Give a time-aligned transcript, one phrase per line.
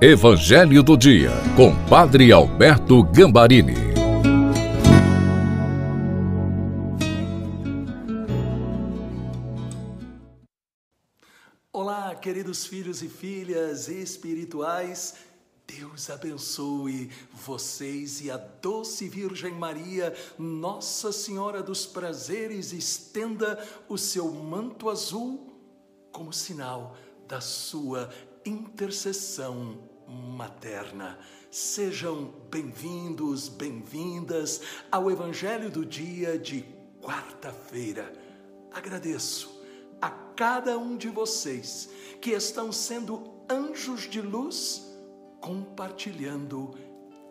[0.00, 3.74] Evangelho do Dia, com Padre Alberto Gambarini.
[11.72, 15.16] Olá, queridos filhos e filhas espirituais.
[15.66, 24.30] Deus abençoe vocês e a doce Virgem Maria, Nossa Senhora dos Prazeres, estenda o seu
[24.30, 25.60] manto azul
[26.12, 26.96] como sinal
[27.26, 28.08] da sua
[28.48, 31.18] intercessão materna.
[31.50, 36.64] Sejam bem-vindos, bem-vindas ao Evangelho do dia de
[37.02, 38.12] quarta-feira.
[38.72, 39.62] Agradeço
[40.00, 41.90] a cada um de vocês
[42.20, 44.96] que estão sendo anjos de luz
[45.40, 46.74] compartilhando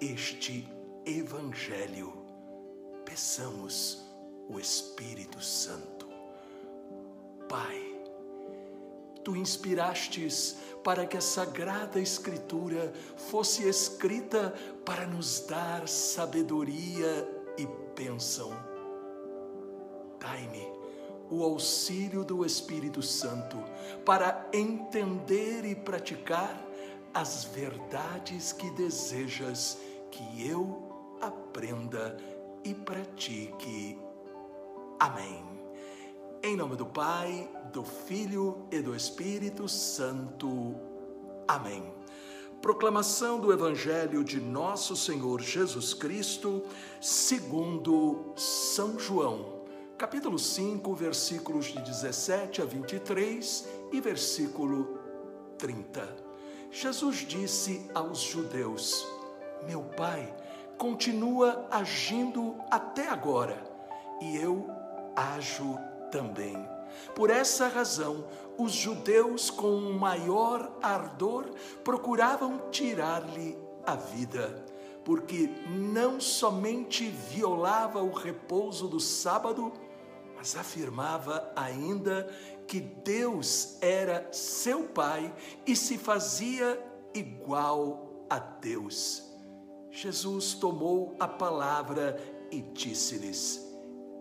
[0.00, 0.68] este
[1.06, 2.12] Evangelho.
[3.04, 4.02] Peçamos
[4.48, 6.06] o Espírito Santo.
[7.48, 7.96] Pai,
[9.24, 10.56] tu inspirastes
[10.86, 18.52] para que a Sagrada Escritura fosse escrita para nos dar sabedoria e bênção.
[20.20, 20.64] Dai-me
[21.28, 23.56] o auxílio do Espírito Santo
[24.04, 26.56] para entender e praticar
[27.12, 32.16] as verdades que desejas que eu aprenda
[32.62, 33.98] e pratique.
[35.00, 35.55] Amém.
[36.42, 40.76] Em nome do Pai, do Filho e do Espírito Santo.
[41.48, 41.92] Amém.
[42.60, 46.62] Proclamação do Evangelho de Nosso Senhor Jesus Cristo,
[47.00, 49.62] segundo São João,
[49.98, 54.98] capítulo 5, versículos de 17 a 23 e versículo
[55.58, 56.16] 30.
[56.70, 59.06] Jesus disse aos judeus:
[59.66, 60.34] Meu Pai
[60.78, 63.62] continua agindo até agora,
[64.20, 64.66] e eu
[65.16, 65.78] ajo
[66.10, 66.56] também.
[67.14, 68.26] Por essa razão,
[68.58, 71.46] os judeus, com maior ardor,
[71.84, 74.64] procuravam tirar-lhe a vida,
[75.04, 79.72] porque não somente violava o repouso do sábado,
[80.36, 82.28] mas afirmava ainda
[82.66, 85.34] que Deus era seu Pai
[85.66, 86.82] e se fazia
[87.14, 89.22] igual a Deus.
[89.90, 92.20] Jesus tomou a palavra
[92.50, 93.65] e disse-lhes: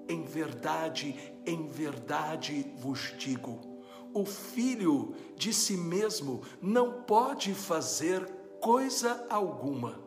[0.08, 3.60] em verdade, em verdade vos digo:
[4.14, 8.26] o filho de si mesmo não pode fazer
[8.62, 10.00] coisa alguma.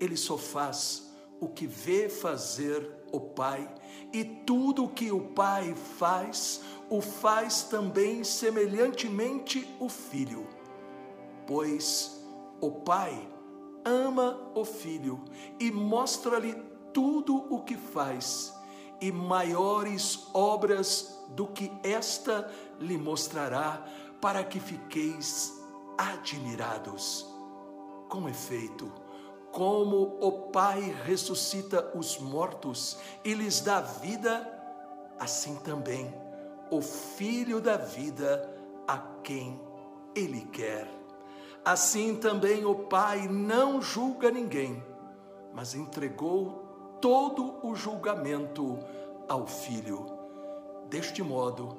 [0.00, 3.72] Ele só faz o que vê fazer o Pai,
[4.12, 10.46] e tudo o que o Pai faz, o faz também semelhantemente o filho.
[11.46, 12.24] Pois
[12.60, 13.28] o Pai
[13.84, 15.24] ama o filho
[15.60, 16.54] e mostra-lhe
[16.92, 18.54] tudo o que faz
[19.02, 23.84] e maiores obras do que esta lhe mostrará,
[24.20, 25.52] para que fiqueis
[25.98, 27.26] admirados.
[28.08, 28.92] Com efeito,
[29.50, 34.48] como o Pai ressuscita os mortos e lhes dá vida,
[35.18, 36.14] assim também
[36.70, 38.48] o Filho dá vida
[38.86, 39.60] a quem
[40.14, 40.88] Ele quer.
[41.64, 44.82] Assim também o Pai não julga ninguém,
[45.52, 46.61] mas entregou
[47.02, 48.78] todo o julgamento
[49.28, 50.06] ao Filho.
[50.88, 51.76] Deste modo,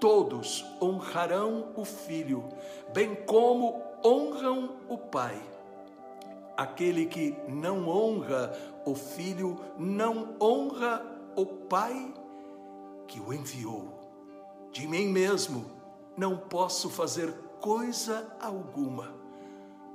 [0.00, 2.44] todos honrarão o Filho,
[2.92, 5.40] bem como honram o Pai.
[6.56, 8.52] Aquele que não honra
[8.84, 11.06] o Filho, não honra
[11.36, 12.12] o Pai
[13.06, 14.00] que o enviou.
[14.72, 15.66] De mim mesmo
[16.16, 19.14] não posso fazer coisa alguma.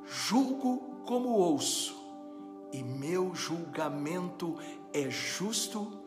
[0.05, 1.88] Julgo como ouço
[2.71, 4.57] e meu julgamento
[4.93, 6.01] é justo,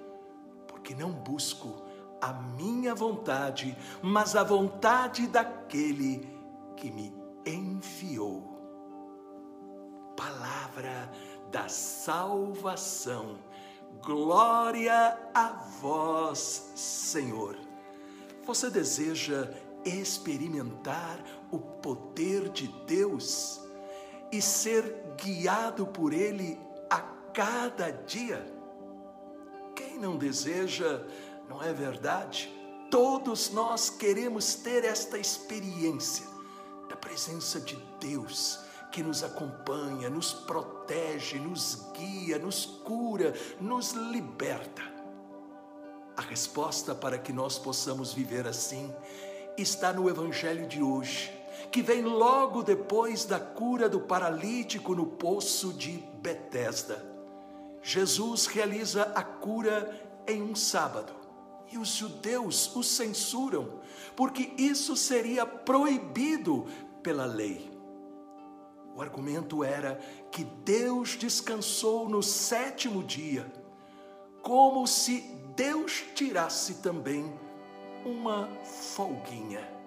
[0.68, 1.82] porque não busco
[2.20, 6.28] a minha vontade, mas a vontade daquele
[6.76, 7.12] que me
[7.44, 8.52] enviou.
[10.16, 11.10] Palavra
[11.50, 13.38] da salvação.
[14.02, 15.48] Glória a
[15.80, 17.56] vós, Senhor.
[18.44, 19.52] Você deseja
[19.84, 23.60] experimentar o poder de Deus?
[24.32, 26.58] E ser guiado por Ele
[26.88, 27.00] a
[27.34, 28.44] cada dia.
[29.76, 31.04] Quem não deseja,
[31.48, 32.50] não é verdade?
[32.90, 36.26] Todos nós queremos ter esta experiência
[36.88, 38.58] da presença de Deus
[38.90, 44.82] que nos acompanha, nos protege, nos guia, nos cura, nos liberta.
[46.16, 48.94] A resposta para que nós possamos viver assim
[49.56, 55.72] está no Evangelho de hoje que vem logo depois da cura do paralítico no poço
[55.72, 57.04] de Betesda.
[57.82, 59.90] Jesus realiza a cura
[60.26, 61.12] em um sábado
[61.72, 63.80] e os judeus o censuram,
[64.14, 66.66] porque isso seria proibido
[67.02, 67.72] pela lei.
[68.94, 69.98] O argumento era
[70.30, 73.50] que Deus descansou no sétimo dia,
[74.42, 75.20] como se
[75.56, 77.32] Deus tirasse também
[78.04, 79.81] uma folguinha.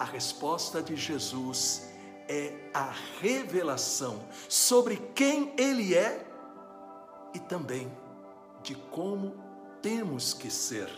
[0.00, 1.90] A resposta de Jesus
[2.26, 6.26] é a revelação sobre quem Ele é
[7.34, 7.92] e também
[8.62, 9.34] de como
[9.82, 10.88] temos que ser.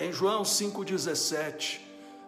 [0.00, 1.78] Em João 5,17,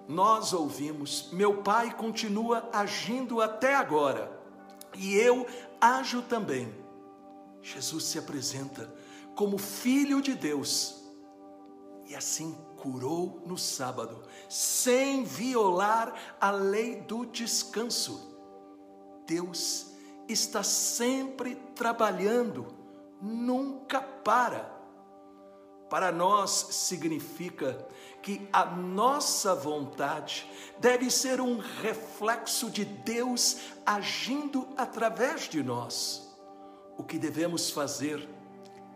[0.07, 4.31] nós ouvimos: Meu Pai continua agindo até agora,
[4.97, 5.45] e eu
[5.81, 6.73] ajo também.
[7.61, 8.95] Jesus se apresenta
[9.35, 11.03] como Filho de Deus
[12.07, 18.37] e assim curou no sábado, sem violar a lei do descanso.
[19.27, 19.93] Deus
[20.29, 22.67] está sempre trabalhando,
[23.21, 24.81] nunca para.
[25.89, 27.87] Para nós significa
[28.23, 30.49] que a nossa vontade
[30.79, 36.31] deve ser um reflexo de Deus agindo através de nós.
[36.97, 38.29] O que devemos fazer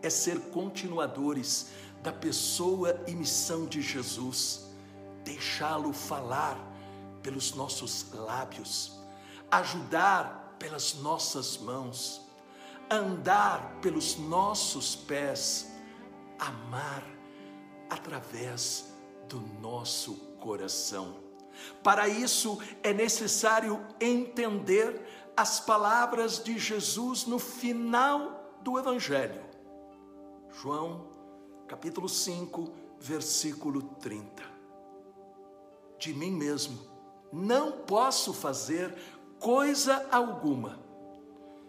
[0.01, 1.71] é ser continuadores
[2.05, 4.69] da pessoa e missão de Jesus,
[5.23, 6.55] deixá-lo falar
[7.23, 8.91] pelos nossos lábios,
[9.49, 12.21] ajudar pelas nossas mãos,
[12.91, 15.71] andar pelos nossos pés,
[16.37, 17.03] amar
[17.89, 18.93] através
[19.27, 21.15] do nosso coração.
[21.81, 29.43] Para isso é necessário entender as palavras de Jesus no final do Evangelho.
[30.51, 31.14] João
[31.67, 34.43] capítulo 5, versículo 30.
[35.97, 36.95] De mim mesmo
[37.31, 38.95] não posso fazer
[39.39, 40.79] coisa alguma.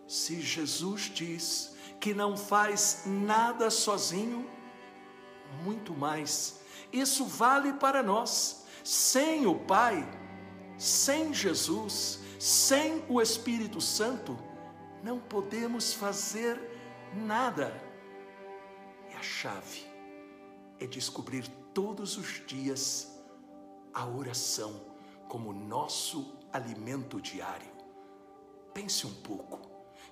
[0.06, 4.48] Se Jesus diz que não faz nada sozinho,
[5.64, 6.60] muito mais.
[6.92, 8.64] Isso vale para nós.
[8.84, 10.08] Sem o Pai,
[10.78, 14.38] sem Jesus, sem o Espírito Santo,
[15.02, 16.60] não podemos fazer
[17.12, 17.85] nada.
[19.16, 19.86] A chave
[20.78, 23.18] é descobrir todos os dias
[23.94, 24.78] a oração
[25.26, 27.72] como nosso alimento diário.
[28.74, 29.58] Pense um pouco.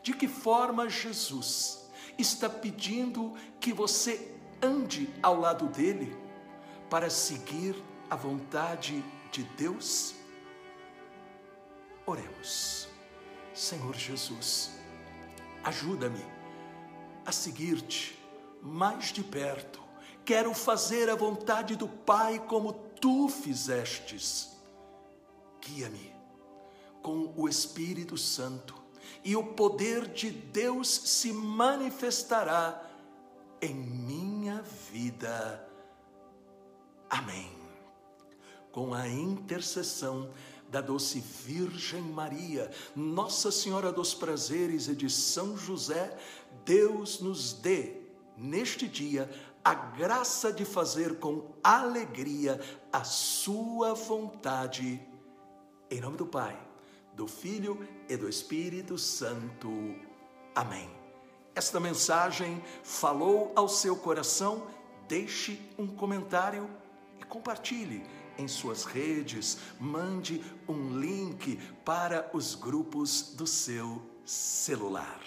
[0.02, 6.16] De que forma Jesus está pedindo que você ande ao lado dele
[6.88, 7.76] para seguir
[8.08, 10.14] a vontade de Deus?
[12.06, 12.88] Oremos.
[13.52, 14.70] Senhor Jesus,
[15.62, 16.24] ajuda-me
[17.24, 18.23] a seguir-te
[18.64, 19.84] mais de perto
[20.24, 24.56] Quero fazer a vontade do Pai como tu fizestes.
[25.60, 26.14] Guia-me
[27.02, 28.74] com o Espírito Santo
[29.22, 32.82] e o poder de Deus se manifestará
[33.60, 35.68] em minha vida.
[37.10, 37.50] Amém.
[38.72, 40.30] Com a intercessão
[40.70, 46.16] da doce Virgem Maria, Nossa Senhora dos Prazeres e de São José,
[46.64, 48.03] Deus nos dê
[48.36, 49.30] neste dia
[49.64, 52.60] a graça de fazer com alegria
[52.92, 55.00] a sua vontade.
[55.90, 56.58] Em nome do Pai,
[57.14, 59.70] do Filho e do Espírito Santo.
[60.54, 60.90] Amém.
[61.54, 64.66] Esta mensagem falou ao seu coração?
[65.08, 66.68] Deixe um comentário
[67.20, 68.04] e compartilhe
[68.36, 69.58] em suas redes.
[69.78, 75.20] Mande um link para os grupos do seu celular.